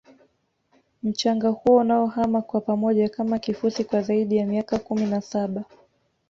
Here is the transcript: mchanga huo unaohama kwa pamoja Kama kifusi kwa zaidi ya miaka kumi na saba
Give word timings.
mchanga 1.03 1.49
huo 1.49 1.75
unaohama 1.77 2.41
kwa 2.41 2.61
pamoja 2.61 3.09
Kama 3.09 3.39
kifusi 3.39 3.83
kwa 3.83 4.01
zaidi 4.01 4.37
ya 4.37 4.45
miaka 4.45 4.79
kumi 4.79 5.05
na 5.05 5.21
saba 5.21 5.65